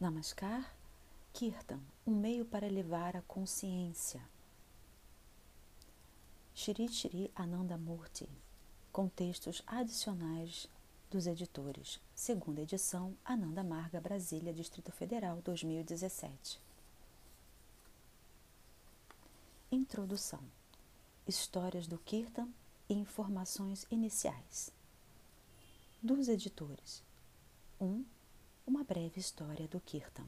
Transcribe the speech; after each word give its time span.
Namaskar, 0.00 0.74
Kirtan, 1.30 1.78
um 2.06 2.14
meio 2.14 2.46
para 2.46 2.66
elevar 2.66 3.14
a 3.18 3.20
consciência. 3.20 4.26
Shri 6.54 6.88
Shri 6.88 7.30
Anandamurti, 7.36 8.26
com 8.90 9.10
textos 9.10 9.62
adicionais 9.66 10.66
dos 11.10 11.26
editores, 11.26 12.00
segunda 12.14 12.62
edição, 12.62 13.14
Ananda 13.22 13.62
Marga, 13.62 14.00
Brasília, 14.00 14.54
Distrito 14.54 14.90
Federal, 14.90 15.42
2017. 15.42 16.58
Introdução: 19.70 20.40
Histórias 21.28 21.86
do 21.86 21.98
Kirtan 21.98 22.48
e 22.88 22.94
informações 22.94 23.86
iniciais. 23.90 24.72
Dos 26.02 26.26
editores: 26.26 27.02
1. 27.78 27.84
Um, 27.84 28.04
uma 28.70 28.84
breve 28.84 29.18
história 29.18 29.66
do 29.66 29.80
Kirtan. 29.80 30.24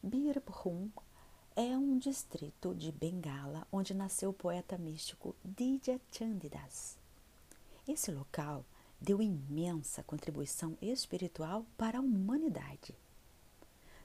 Birbhum 0.00 0.88
é 1.56 1.76
um 1.76 1.98
distrito 1.98 2.72
de 2.76 2.92
Bengala 2.92 3.66
onde 3.72 3.92
nasceu 3.92 4.30
o 4.30 4.32
poeta 4.32 4.78
místico 4.78 5.34
Didya 5.44 6.00
Chandidas. 6.12 6.96
Esse 7.88 8.12
local 8.12 8.64
deu 9.00 9.20
imensa 9.20 10.04
contribuição 10.04 10.78
espiritual 10.80 11.66
para 11.76 11.98
a 11.98 12.00
humanidade. 12.00 12.94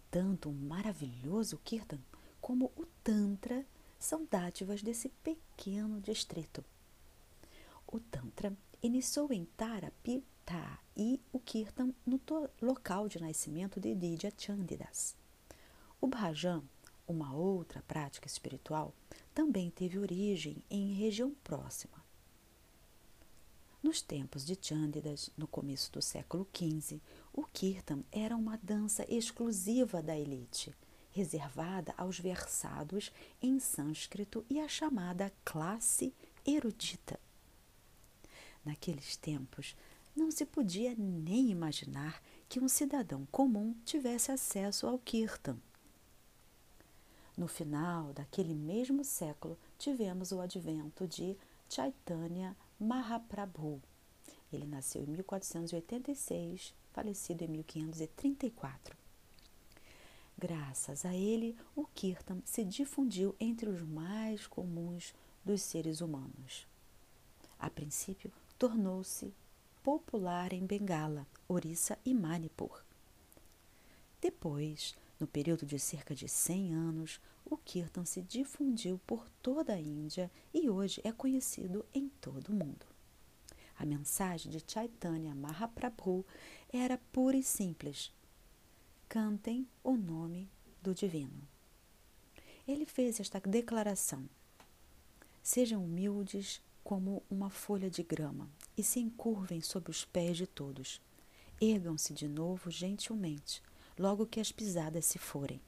Tanto 0.10 0.50
o 0.50 0.54
maravilhoso 0.54 1.62
Kirtan 1.64 2.00
como 2.42 2.72
o 2.76 2.88
Tantra 3.04 3.64
são 4.00 4.26
dádivas 4.26 4.82
desse 4.82 5.10
pequeno 5.24 6.02
distrito. 6.02 6.66
O 7.86 8.00
Tantra 8.00 8.52
iniciou 8.82 9.32
em 9.32 9.46
Tarapita 9.56 10.80
e 10.98 11.20
Kirtan 11.46 11.94
no 12.06 12.20
local 12.60 13.08
de 13.08 13.22
nascimento 13.22 13.80
de 13.80 13.94
Didya 13.94 14.34
Chandidas. 14.36 15.16
O 16.02 16.08
Bhajan, 16.08 16.64
uma 17.08 17.34
outra 17.34 17.84
prática 17.88 18.26
espiritual, 18.26 18.94
também 19.34 19.70
teve 19.70 20.00
origem 20.00 20.58
em 20.70 20.94
região 20.94 21.36
próxima. 21.44 22.04
Nos 23.82 24.02
tempos 24.02 24.44
de 24.44 24.58
Chandidas, 24.60 25.30
no 25.38 25.48
começo 25.48 25.92
do 25.92 26.02
século 26.02 26.48
XV, 26.52 27.00
o 27.32 27.44
Kirtan 27.44 28.04
era 28.12 28.36
uma 28.36 28.58
dança 28.58 29.06
exclusiva 29.08 30.02
da 30.02 30.18
elite, 30.18 30.76
reservada 31.12 31.94
aos 31.96 32.20
versados 32.20 33.12
em 33.40 33.60
sânscrito 33.60 34.44
e 34.50 34.60
à 34.60 34.68
chamada 34.68 35.32
classe 35.46 36.12
erudita. 36.44 37.20
Naqueles 38.66 39.16
tempos, 39.16 39.76
não 40.16 40.32
se 40.32 40.46
podia 40.46 40.96
nem 40.96 41.50
imaginar 41.50 42.22
que 42.48 42.60
um 42.60 42.68
cidadão 42.68 43.28
comum 43.32 43.76
tivesse 43.84 44.32
acesso 44.32 44.88
ao 44.88 44.98
Kirtan. 44.98 45.58
No 47.38 47.48
final 47.48 48.14
daquele 48.14 48.54
mesmo 48.54 49.04
século, 49.04 49.58
tivemos 49.78 50.32
o 50.32 50.40
advento 50.40 51.06
de 51.06 51.36
Chaitanya 51.70 52.56
Mahaprabhu. 52.80 53.82
Ele 54.54 54.66
nasceu 54.66 55.04
em 55.04 55.08
1486, 55.08 56.74
falecido 56.94 57.44
em 57.44 57.48
1534. 57.50 58.96
Graças 60.38 61.06
a 61.06 61.14
ele, 61.14 61.58
o 61.76 61.86
Kirtan 61.88 62.40
se 62.46 62.64
difundiu 62.64 63.36
entre 63.40 63.68
os 63.68 63.82
mais 63.82 64.48
comuns 64.48 65.14
dos 65.44 65.62
seres 65.62 66.00
humanos. 66.00 66.68
A 67.60 67.70
princípio, 67.70 68.32
tornou-se 68.58 69.34
popular 69.86 70.52
em 70.52 70.66
Bengala, 70.66 71.28
Orissa 71.48 71.96
e 72.04 72.12
Manipur. 72.12 72.84
Depois, 74.20 74.96
no 75.20 75.28
período 75.28 75.64
de 75.64 75.78
cerca 75.78 76.16
de 76.16 76.28
100 76.28 76.74
anos, 76.74 77.22
o 77.46 77.56
Kirtan 77.56 78.04
se 78.04 78.24
difundiu 78.24 79.00
por 79.06 79.30
toda 79.44 79.74
a 79.74 79.80
Índia 79.80 80.32
e 80.52 80.68
hoje 80.72 81.00
é 81.04 81.12
conhecido 81.12 81.86
em 81.94 82.10
todo 82.20 82.50
o 82.50 82.56
mundo. 82.56 82.84
A 83.78 83.86
mensagem 83.86 84.52
de 84.52 84.64
Chaitanya 84.68 85.36
Mahaprabhu 85.36 86.26
era 86.74 86.98
pura 87.14 87.38
e 87.38 87.44
simples: 87.44 88.12
cantem 89.08 89.68
o 89.84 89.96
nome 89.96 90.50
do 90.82 90.96
Divino. 90.96 91.48
Ele 92.68 92.88
fez 92.88 93.20
esta 93.20 93.40
declaração: 93.40 94.28
Sejam 95.44 95.86
humildes 95.86 96.60
como 96.86 97.24
uma 97.32 97.50
folha 97.50 97.90
de 97.90 98.04
grama 98.04 98.48
e 98.78 98.84
se 98.84 99.00
encurvem 99.00 99.60
sob 99.60 99.90
os 99.90 100.06
pés 100.06 100.38
de 100.38 100.46
todos. 100.46 101.02
Ergam-se 101.60 102.14
de 102.14 102.28
novo 102.28 102.70
gentilmente, 102.70 103.64
logo 103.98 104.28
que 104.28 104.40
as 104.40 104.52
pisadas 104.52 105.04
se 105.08 105.18
forem. 105.18 105.60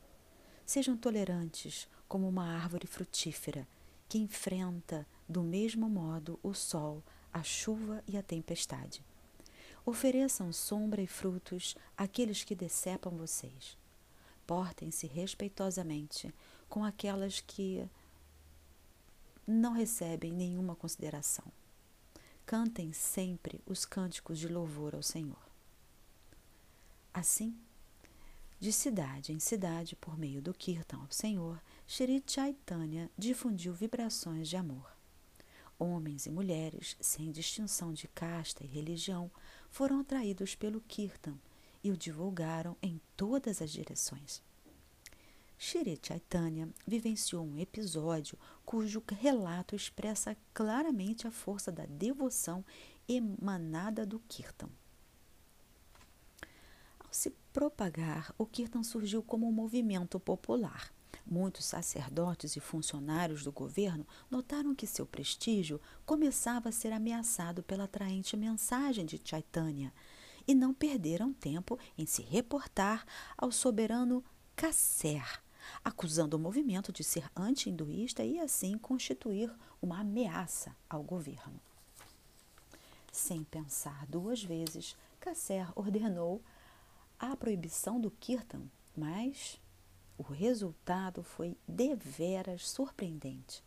Sejam 0.64 0.96
tolerantes 0.96 1.88
como 2.08 2.30
uma 2.30 2.46
árvore 2.46 2.86
frutífera 2.86 3.68
que 4.08 4.20
enfrenta 4.20 5.08
do 5.28 5.42
mesmo 5.42 5.90
modo 5.90 6.40
o 6.44 6.54
sol, 6.54 7.04
a 7.34 7.42
chuva 7.42 8.04
e 8.08 8.16
a 8.16 8.22
tempestade. 8.22 9.04
Ofereçam 9.84 10.54
sombra 10.54 11.02
e 11.02 11.08
frutos 11.08 11.76
àqueles 11.98 12.44
que 12.44 12.54
decepam 12.54 13.18
vocês. 13.18 13.76
Portem-se 14.46 15.08
respeitosamente 15.08 16.32
com 16.70 16.86
aquelas 16.86 17.40
que 17.40 17.90
não 19.48 19.74
recebem 19.74 20.32
nenhuma 20.32 20.76
consideração 20.76 21.46
cantem 22.48 22.94
sempre 22.94 23.62
os 23.66 23.84
cânticos 23.84 24.40
de 24.40 24.48
louvor 24.48 24.96
ao 24.96 25.04
Senhor. 25.04 25.46
Assim, 27.14 27.54
de 28.58 28.72
cidade 28.72 29.34
em 29.34 29.40
cidade, 29.40 29.98
por 29.98 30.18
meio 30.18 30.42
do 30.42 30.54
Kirtan 30.54 31.00
ao 31.00 31.12
Senhor, 31.12 31.62
Shri 31.86 32.24
Chaitanya 32.26 33.12
difundiu 33.18 33.74
vibrações 33.74 34.48
de 34.48 34.56
amor. 34.56 34.96
Homens 35.78 36.26
e 36.26 36.32
mulheres, 36.32 36.96
sem 37.02 37.32
distinção 37.32 37.92
de 37.92 38.08
casta 38.08 38.64
e 38.64 38.68
religião, 38.68 39.30
foram 39.70 40.00
atraídos 40.00 40.56
pelo 40.56 40.80
Kirtan 40.80 41.38
e 41.84 41.92
o 41.92 41.98
divulgaram 41.98 42.78
em 42.82 43.02
todas 43.18 43.62
as 43.62 43.70
direções. 43.70 44.42
Shri 45.58 46.00
Chaitanya 46.02 46.70
vivenciou 46.86 47.44
um 47.44 47.58
episódio 47.58 48.38
cujo 48.64 49.04
relato 49.08 49.76
expressa 49.76 50.38
claramente 50.54 51.28
a 51.28 51.32
força 51.32 51.72
da 51.72 51.86
devoção 51.86 52.64
emanada 53.10 54.06
do 54.06 54.20
Kirtan. 54.28 54.70
Ao 57.00 57.12
se 57.12 57.32
propagar, 57.52 58.34
o 58.38 58.46
Kirtan 58.46 58.84
surgiu 58.84 59.24
como 59.24 59.48
um 59.48 59.52
movimento 59.52 60.20
popular. 60.20 60.92
Muitos 61.26 61.66
sacerdotes 61.66 62.56
e 62.56 62.60
funcionários 62.60 63.44
do 63.44 63.52
governo 63.52 64.08
notaram 64.30 64.76
que 64.76 64.86
seu 64.86 65.06
prestígio 65.06 65.82
começava 66.06 66.70
a 66.70 66.72
ser 66.72 66.94
ameaçado 66.94 67.64
pela 67.64 67.86
atraente 67.86 68.38
mensagem 68.38 69.06
de 69.06 69.20
Chaitanya 69.24 69.92
e 70.48 70.54
não 70.54 70.74
perderam 70.74 71.34
tempo 71.34 71.78
em 71.98 72.06
se 72.06 72.22
reportar 72.22 73.06
ao 73.38 73.52
soberano 73.52 74.24
Kasser, 74.56 75.42
acusando 75.84 76.38
o 76.38 76.40
movimento 76.40 76.92
de 76.92 77.04
ser 77.04 77.30
anti-hinduísta 77.36 78.24
e 78.24 78.40
assim 78.40 78.78
constituir 78.78 79.54
uma 79.82 80.00
ameaça 80.00 80.76
ao 80.90 81.04
governo. 81.04 81.60
Sem 83.12 83.44
pensar 83.44 84.06
duas 84.08 84.44
vezes, 84.44 84.96
Kasser 85.20 85.72
ordenou 85.76 86.42
a 87.20 87.36
proibição 87.36 88.00
do 88.00 88.12
kirtan, 88.12 88.62
mas 88.96 89.60
o 90.18 90.24
resultado 90.24 91.24
foi 91.24 91.58
deveras 91.68 92.70
surpreendente. 92.70 93.64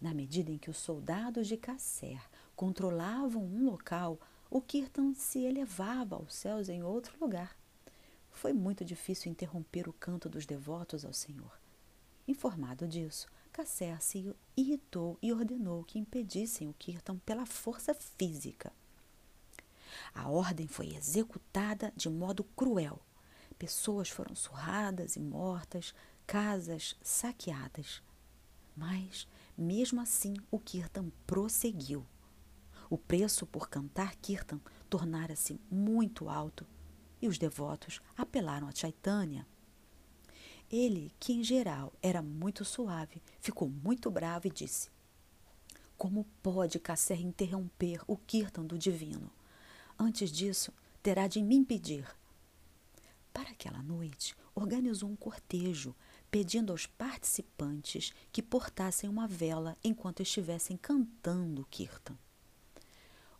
Na 0.00 0.12
medida 0.12 0.50
em 0.50 0.58
que 0.58 0.70
os 0.70 0.76
soldados 0.76 1.46
de 1.46 1.56
Kasser 1.56 2.20
controlavam 2.54 3.42
um 3.42 3.64
local, 3.64 4.18
o 4.50 4.60
kirtan 4.60 5.14
se 5.14 5.40
elevava 5.40 6.16
aos 6.16 6.34
céus 6.34 6.68
em 6.68 6.82
outro 6.82 7.16
lugar. 7.20 7.56
Foi 8.34 8.52
muito 8.52 8.84
difícil 8.84 9.30
interromper 9.30 9.88
o 9.88 9.92
canto 9.92 10.28
dos 10.28 10.44
devotos 10.44 11.04
ao 11.04 11.12
Senhor. 11.12 11.58
Informado 12.26 12.86
disso, 12.86 13.28
Casser 13.52 14.02
se 14.02 14.34
irritou 14.56 15.16
e 15.22 15.32
ordenou 15.32 15.84
que 15.84 15.98
impedissem 15.98 16.68
o 16.68 16.74
Kirtan 16.74 17.16
pela 17.18 17.46
força 17.46 17.94
física. 17.94 18.72
A 20.12 20.28
ordem 20.28 20.66
foi 20.66 20.94
executada 20.94 21.92
de 21.96 22.10
modo 22.10 22.42
cruel. 22.42 23.00
Pessoas 23.56 24.10
foram 24.10 24.34
surradas 24.34 25.14
e 25.14 25.20
mortas, 25.20 25.94
casas 26.26 26.96
saqueadas. 27.02 28.02
Mas, 28.76 29.28
mesmo 29.56 30.00
assim, 30.00 30.34
o 30.50 30.58
Kirtan 30.58 31.10
prosseguiu. 31.24 32.04
O 32.90 32.98
preço 32.98 33.46
por 33.46 33.68
cantar 33.68 34.16
Kirtan 34.16 34.60
tornara-se 34.90 35.58
muito 35.70 36.28
alto 36.28 36.66
e 37.24 37.26
os 37.26 37.38
devotos 37.38 38.02
apelaram 38.18 38.68
a 38.68 38.74
Chaitanya. 38.74 39.46
Ele, 40.70 41.10
que 41.18 41.32
em 41.32 41.42
geral 41.42 41.90
era 42.02 42.20
muito 42.20 42.66
suave, 42.66 43.22
ficou 43.40 43.66
muito 43.66 44.10
bravo 44.10 44.46
e 44.46 44.50
disse: 44.50 44.90
Como 45.96 46.26
pode 46.42 46.78
Kasser 46.78 47.22
interromper 47.22 48.02
o 48.06 48.18
kirtan 48.18 48.66
do 48.66 48.78
divino? 48.78 49.32
Antes 49.98 50.30
disso, 50.30 50.70
terá 51.02 51.26
de 51.26 51.42
me 51.42 51.54
impedir. 51.54 52.06
Para 53.32 53.50
aquela 53.50 53.82
noite, 53.82 54.36
organizou 54.54 55.08
um 55.08 55.16
cortejo, 55.16 55.94
pedindo 56.30 56.72
aos 56.72 56.84
participantes 56.86 58.12
que 58.30 58.42
portassem 58.42 59.08
uma 59.08 59.26
vela 59.26 59.78
enquanto 59.82 60.20
estivessem 60.20 60.76
cantando 60.76 61.66
Kirtan. 61.70 62.18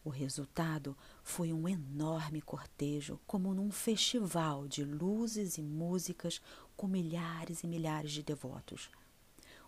O 0.04 0.10
resultado 0.10 0.94
foi 1.22 1.50
um 1.50 1.66
enorme 1.66 2.42
cortejo, 2.42 3.18
como 3.26 3.54
num 3.54 3.70
festival 3.70 4.68
de 4.68 4.84
luzes 4.84 5.56
e 5.56 5.62
músicas 5.62 6.42
com 6.76 6.86
milhares 6.86 7.64
e 7.64 7.66
milhares 7.66 8.12
de 8.12 8.22
devotos. 8.22 8.90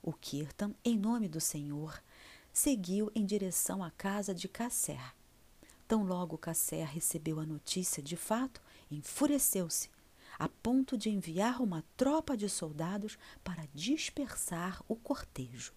O 0.02 0.12
Kirtan, 0.12 0.74
em 0.84 0.98
nome 0.98 1.26
do 1.26 1.40
Senhor, 1.40 2.02
seguiu 2.52 3.10
em 3.14 3.24
direção 3.24 3.82
à 3.82 3.90
casa 3.90 4.34
de 4.34 4.46
Casser. 4.46 5.14
Tão 5.88 6.04
logo 6.04 6.36
Casser 6.36 6.86
recebeu 6.86 7.40
a 7.40 7.46
notícia 7.46 8.02
de 8.02 8.16
fato, 8.16 8.60
enfureceu-se, 8.90 9.88
a 10.38 10.50
ponto 10.50 10.98
de 10.98 11.08
enviar 11.08 11.62
uma 11.62 11.82
tropa 11.96 12.36
de 12.36 12.46
soldados 12.46 13.18
para 13.42 13.66
dispersar 13.72 14.82
o 14.86 14.96
cortejo. 14.96 15.72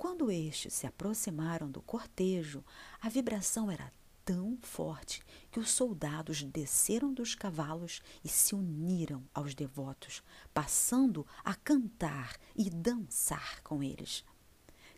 Quando 0.00 0.30
estes 0.30 0.72
se 0.72 0.86
aproximaram 0.86 1.70
do 1.70 1.82
cortejo, 1.82 2.64
a 3.02 3.10
vibração 3.10 3.70
era 3.70 3.92
tão 4.24 4.56
forte 4.62 5.22
que 5.50 5.60
os 5.60 5.68
soldados 5.72 6.42
desceram 6.42 7.12
dos 7.12 7.34
cavalos 7.34 8.00
e 8.24 8.28
se 8.30 8.54
uniram 8.54 9.22
aos 9.34 9.54
devotos, 9.54 10.22
passando 10.54 11.26
a 11.44 11.54
cantar 11.54 12.34
e 12.56 12.70
dançar 12.70 13.62
com 13.62 13.82
eles. 13.82 14.24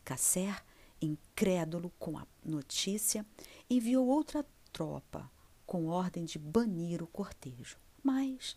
Casser, 0.05 0.63
incrédulo 1.01 1.91
com 1.99 2.17
a 2.17 2.25
notícia, 2.45 3.27
enviou 3.69 4.07
outra 4.07 4.47
tropa 4.73 5.29
com 5.67 5.89
ordem 5.89 6.25
de 6.25 6.39
banir 6.39 7.03
o 7.03 7.09
cortejo. 7.09 7.77
Mas 8.05 8.57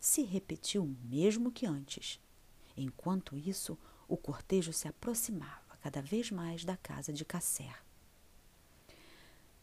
se 0.00 0.22
repetiu 0.22 0.82
o 0.82 0.96
mesmo 1.04 1.52
que 1.52 1.64
antes. 1.64 2.18
Enquanto 2.76 3.36
isso, 3.38 3.78
o 4.08 4.16
cortejo 4.16 4.72
se 4.72 4.88
aproximava 4.88 5.65
cada 5.86 6.02
vez 6.02 6.32
mais 6.32 6.64
da 6.64 6.76
casa 6.76 7.12
de 7.12 7.24
Casser. 7.24 7.80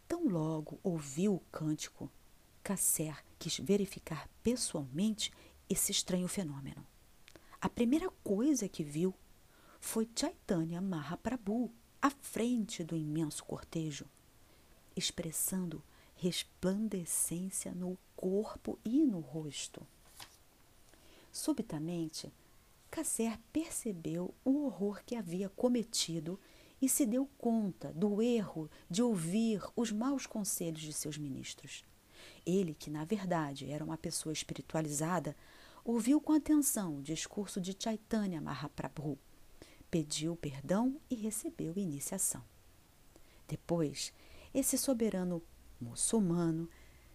Tão 0.08 0.25
logo 0.25 0.80
ouviu 0.81 1.36
o 1.36 1.40
cântico, 1.52 2.10
Casser 2.64 3.22
quis 3.38 3.60
verificar 3.60 4.30
pessoalmente 4.42 5.34
esse 5.70 5.92
estranho 5.92 6.30
fenômeno. 6.30 6.88
A 7.60 7.68
primeira 7.68 8.10
coisa 8.24 8.70
que 8.70 8.86
viu 8.86 9.14
foi 9.81 10.10
Chaitanya 10.16 10.80
Mahaprabhu 10.80 11.70
à 12.02 12.10
frente 12.10 12.86
do 12.86 12.96
imenso 12.96 13.44
cortejo, 13.44 14.06
expressando 14.96 15.84
resplandecência 16.16 17.74
no 17.74 17.98
corpo 18.16 18.80
e 18.86 19.04
no 19.04 19.20
rosto. 19.20 19.86
Subitamente, 21.34 22.31
Casser 22.94 23.40
percebeu 23.51 24.36
o 24.45 24.66
horror 24.66 25.01
que 25.04 25.16
havia 25.16 25.50
cometido 25.50 26.40
e 26.80 26.88
se 26.88 27.07
deu 27.07 27.28
conta 27.40 27.92
do 27.92 28.22
erro 28.22 28.69
de 28.88 29.01
ouvir 29.01 29.63
os 29.75 29.92
maus 29.92 30.28
conselhos 30.28 30.81
de 30.81 30.94
seus 30.94 31.18
ministros. 31.18 31.84
Ele, 32.45 32.75
que 32.75 32.92
na 32.92 33.04
verdade 33.04 33.68
era 33.68 33.84
uma 33.84 33.98
pessoa 33.98 34.31
espiritualizada, 34.31 35.36
ouviu 35.84 36.22
com 36.22 36.34
atenção 36.34 36.98
o 36.98 37.01
discurso 37.01 37.60
de 37.60 37.75
Chaitanya 37.78 38.40
Mahaprabhu, 38.40 39.18
pediu 39.89 40.36
perdão 40.36 41.01
e 41.10 41.16
recebeu 41.16 41.74
iniciação. 41.75 42.44
Depois, 43.48 44.13
esse 44.54 44.78
soberano 44.78 45.42
muçulmano 45.81 46.69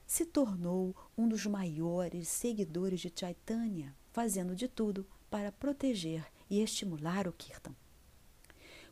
se 0.05 0.27
tornou 0.27 0.93
um 1.17 1.29
dos 1.29 1.47
maiores 1.47 2.27
seguidores 2.27 2.99
de 2.99 3.13
Chaitanya, 3.15 3.97
fazendo 4.11 4.57
de 4.57 4.67
tudo 4.67 5.07
para 5.31 5.53
proteger 5.53 6.25
e 6.51 6.61
estimular 6.61 7.29
o 7.29 7.33
kirtan. 7.33 7.75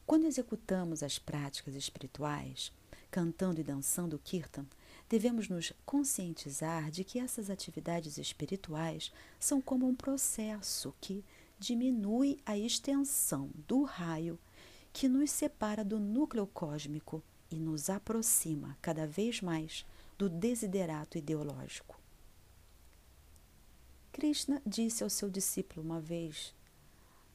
Quando 0.06 0.26
executamos 0.26 1.02
as 1.02 1.18
práticas 1.18 1.74
espirituais, 1.74 2.72
cantando 3.10 3.60
e 3.60 3.64
dançando 3.64 4.16
o 4.16 4.18
kirtan, 4.18 4.66
devemos 5.08 5.48
nos 5.48 5.72
conscientizar 5.84 6.90
de 6.90 7.02
que 7.04 7.18
essas 7.18 7.50
atividades 7.50 8.18
espirituais 8.18 9.12
são 9.38 9.60
como 9.60 9.86
um 9.86 9.94
processo 9.94 10.94
que 11.00 11.24
diminui 11.58 12.38
a 12.44 12.56
extensão 12.56 13.50
do 13.66 13.82
raio 13.82 14.38
que 14.92 15.08
nos 15.08 15.30
separa 15.30 15.84
do 15.84 15.98
núcleo 15.98 16.46
cósmico 16.46 17.22
e 17.50 17.56
nos 17.56 17.88
aproxima 17.88 18.76
cada 18.80 19.06
vez 19.06 19.40
mais 19.40 19.84
do 20.18 20.28
desiderato 20.28 21.18
ideológico. 21.18 22.05
Krishna 24.16 24.62
disse 24.64 25.04
ao 25.04 25.10
seu 25.10 25.28
discípulo 25.28 25.84
uma 25.84 26.00
vez, 26.00 26.54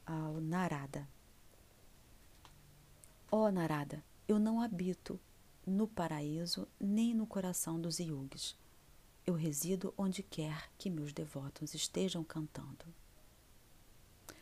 ao 0.04 0.40
Narada: 0.40 1.08
Ó 3.30 3.46
oh, 3.46 3.52
Narada, 3.52 4.04
eu 4.26 4.36
não 4.36 4.60
habito 4.60 5.20
no 5.64 5.86
paraíso 5.86 6.66
nem 6.80 7.14
no 7.14 7.24
coração 7.24 7.80
dos 7.80 8.00
yogis. 8.00 8.56
Eu 9.24 9.34
resido 9.34 9.94
onde 9.96 10.24
quer 10.24 10.72
que 10.76 10.90
meus 10.90 11.12
devotos 11.12 11.72
estejam 11.72 12.24
cantando. 12.24 12.84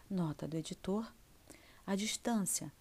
Nota 0.08 0.48
do 0.48 0.56
editor: 0.56 1.12
a 1.86 1.94
distância 1.94 2.72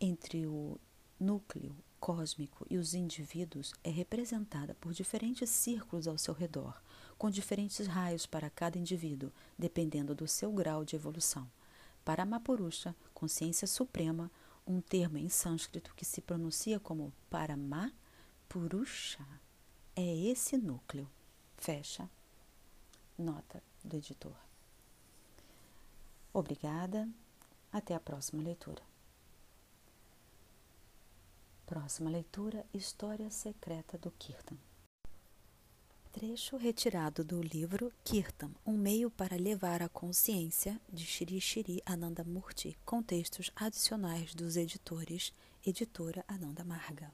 entre 0.00 0.46
o 0.46 0.80
núcleo 1.18 1.76
cósmico 2.04 2.66
e 2.68 2.76
os 2.76 2.92
indivíduos 2.92 3.72
é 3.82 3.88
representada 3.88 4.74
por 4.74 4.92
diferentes 4.92 5.48
círculos 5.48 6.06
ao 6.06 6.18
seu 6.18 6.34
redor, 6.34 6.78
com 7.16 7.30
diferentes 7.30 7.86
raios 7.86 8.26
para 8.26 8.50
cada 8.50 8.78
indivíduo, 8.78 9.32
dependendo 9.58 10.14
do 10.14 10.28
seu 10.28 10.52
grau 10.52 10.84
de 10.84 10.96
evolução. 10.96 11.50
Para 12.04 12.26
Mapurusha, 12.26 12.94
consciência 13.14 13.66
suprema, 13.66 14.30
um 14.66 14.82
termo 14.82 15.16
em 15.16 15.30
sânscrito 15.30 15.94
que 15.94 16.04
se 16.04 16.20
pronuncia 16.20 16.78
como 16.78 17.12
Parama 17.30 17.90
Purusha, 18.48 19.26
é 19.96 20.16
esse 20.26 20.58
núcleo. 20.58 21.08
Fecha. 21.56 22.10
Nota 23.16 23.62
do 23.82 23.96
editor. 23.96 24.36
Obrigada. 26.32 27.08
Até 27.72 27.94
a 27.94 28.00
próxima 28.00 28.42
leitura. 28.42 28.93
Próxima 31.66 32.10
leitura: 32.10 32.66
História 32.74 33.30
Secreta 33.30 33.96
do 33.96 34.10
Kirtan. 34.10 34.56
Trecho 36.12 36.58
retirado 36.58 37.24
do 37.24 37.42
livro 37.42 37.90
Kirtan, 38.04 38.50
um 38.66 38.76
meio 38.76 39.10
para 39.10 39.36
levar 39.36 39.82
a 39.82 39.88
consciência, 39.88 40.78
de 40.92 41.04
Shri 41.06 41.40
Shri 41.40 41.82
Anandamurti, 41.86 42.76
com 42.84 43.02
textos 43.02 43.50
adicionais 43.56 44.34
dos 44.34 44.56
editores 44.56 45.32
Editora 45.64 46.22
Ananda 46.28 46.62
Marga. 46.64 47.10